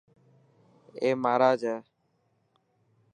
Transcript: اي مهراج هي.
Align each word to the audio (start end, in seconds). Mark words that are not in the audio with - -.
اي 1.01 1.09
مهراج 1.23 1.59
هي. 1.69 1.77